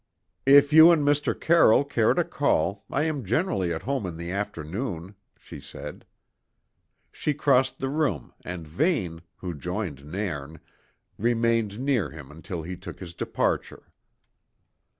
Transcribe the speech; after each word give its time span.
"If 0.47 0.73
you 0.73 0.89
and 0.91 1.05
Mr. 1.07 1.39
Carroll 1.39 1.83
care 1.85 2.15
to 2.15 2.23
call, 2.23 2.85
I 2.89 3.03
am 3.03 3.23
generally 3.23 3.71
at 3.71 3.83
home 3.83 4.07
in 4.07 4.17
the 4.17 4.31
afternoon," 4.31 5.13
she 5.37 5.59
said. 5.61 6.07
She 7.11 7.35
crossed 7.35 7.77
the 7.77 7.87
room, 7.87 8.33
and 8.43 8.67
Vane, 8.67 9.21
who 9.35 9.53
joined 9.53 10.03
Nairn, 10.03 10.59
remained 11.19 11.77
near 11.79 12.09
him 12.09 12.31
until 12.31 12.63
he 12.63 12.75
took 12.75 12.99
his 12.99 13.13
departure. 13.13 13.91